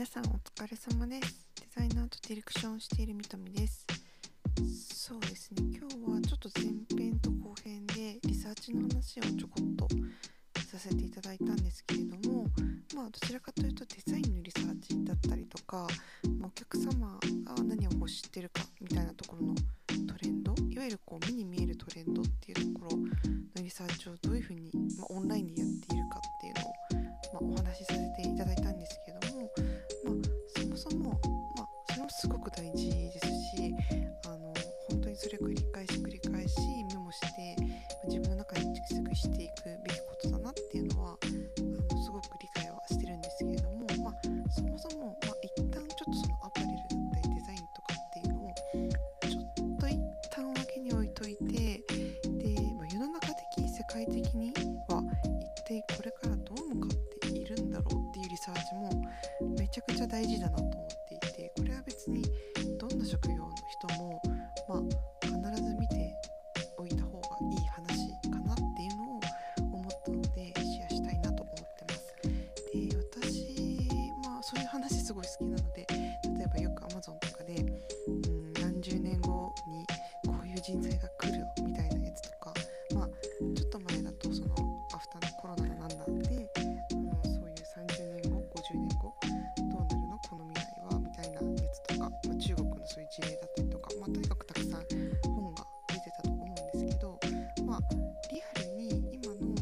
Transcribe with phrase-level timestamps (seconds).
[0.00, 1.46] 皆さんお疲れ様です。
[1.60, 3.86] デザイナーとディレクションをしているみとみです。
[4.96, 5.76] そうですね。
[5.78, 9.86] 今日はちょっと前編と後編でリサーチの話をちょこっと
[10.70, 12.46] させていただいたんですけれども
[12.94, 15.86] まあどちらかというとデザインのリサーチだったりとか、
[56.00, 58.90] これからどう向かっているんだろうっていうリサーチも
[59.58, 62.24] めちゃくちゃ大事だなと思っていてこれは別に
[62.78, 64.22] どんな職業の人も、
[64.66, 66.14] まあ、必ず見て
[66.78, 69.20] おいた方がいい話かなっていうのを
[69.74, 72.14] 思ったのでシェアしたいなと思ってます。
[72.22, 75.86] で私、まあ、そういう話すごい好きなので
[76.38, 77.56] 例えばよく Amazon とかで、
[78.08, 79.86] うん、何十年後に
[80.26, 81.69] こういう人材が来るみ
[92.90, 94.82] そういう事例だったりとか、まあ、とにかくたくさん
[95.22, 97.20] 本が出てたと思うんですけど、
[97.64, 97.80] まあ、
[98.32, 99.54] リアルに今の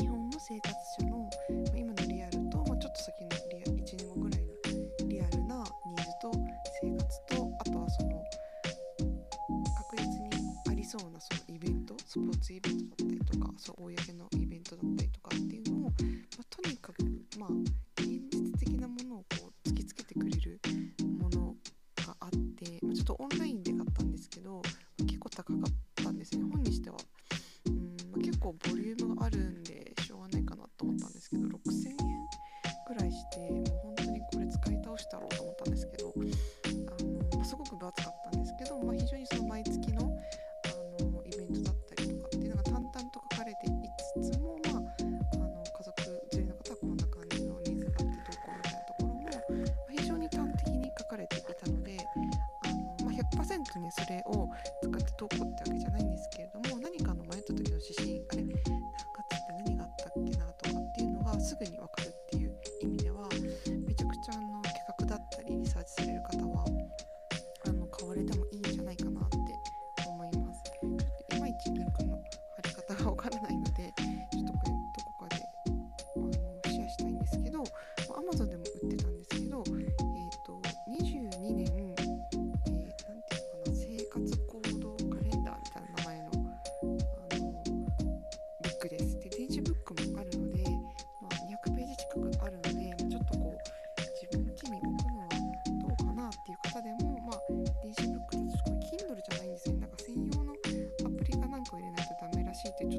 [0.00, 1.28] 日本の生活者の、
[1.70, 4.54] ま、今のリアルと、まあ、ちょっと先のリア1年後ぐらいの
[5.08, 6.32] リアルなニーズと
[6.80, 8.24] 生活とあとはその
[9.76, 10.30] 確実に
[10.70, 15.92] ありそうなそのイベントスポーツイベントだったりとかそう公のイベントだったりとかっていうのを、
[53.72, 54.48] あ、100%にそれを
[54.82, 61.88] 使ってどうこうってわけじゃないんですけれども何かの迷った時の指針あれ何かつって何があったっけなとかっていうのがすぐに分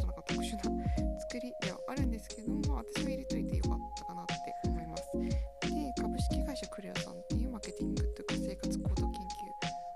[0.00, 0.62] となんか特殊な
[1.20, 4.34] 作りではあるんですけども、私は入れといてよかったかなって
[4.64, 5.04] 思います。
[5.14, 9.04] で、株式会社クレアさんっていうマーケティングというか生活行動研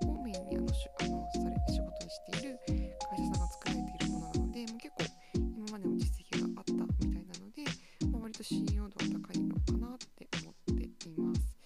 [0.04, 2.58] 究をメインにあのしあのされ仕事にしている
[3.10, 5.04] 会社さんが作られているものなので、ま、結構
[5.34, 6.78] 今までも実績があったみ
[7.12, 7.64] たいなので、
[8.12, 11.56] まあ、割と信用度は高いのかなって思っています。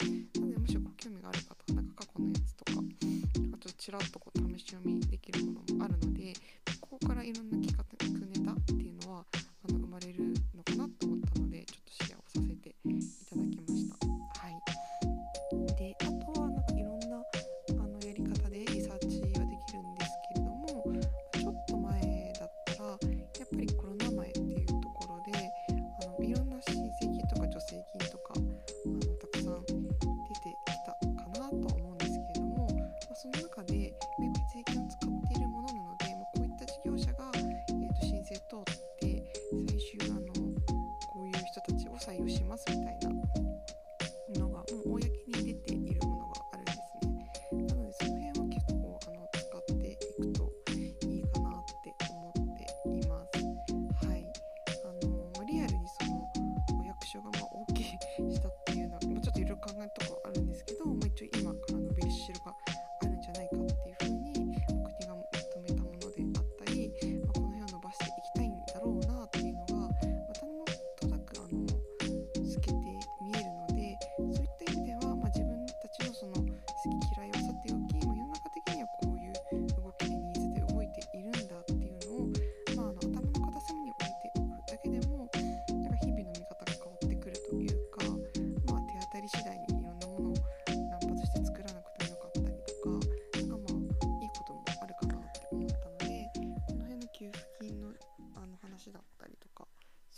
[0.40, 2.72] なので、もしご興味がある方は、なんか過去のやつとか、
[3.52, 4.18] あとちらっと
[58.30, 62.54] したっていうのは、まあ、ちょっといろいろ考えるとこあるんですけど、まあ、一応今からのビリシルが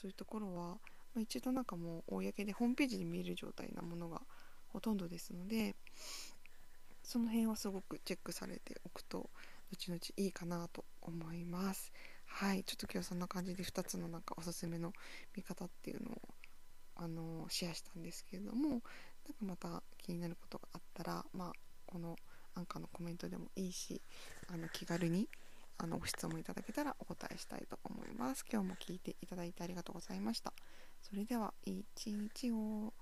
[0.00, 0.68] そういうところは、
[1.14, 4.22] まあ、一度なんかもう公でホームページで見える状態なものが
[4.68, 5.76] ほとんどですので
[7.02, 9.28] その辺はすごくチェックされておくと
[9.70, 11.92] 後々いいかなと思います。
[12.24, 12.64] はい。
[12.64, 14.92] ちょっと今日そんな感じで2つのなんかおすすめの
[15.36, 16.20] 見方っていうのを
[16.96, 18.84] あのシェアしたんですけれどもなんか
[19.42, 21.52] また気になることがあったらまあ
[21.86, 22.16] この
[22.54, 24.00] アンカーのコメントでもいいし
[24.48, 25.28] あの気軽に
[25.82, 28.44] あのご質問いただけたらお答えしたいと思います。
[28.52, 30.52] 今日も聞いていただいてありがとうございました。
[31.00, 32.92] それではいい一日を。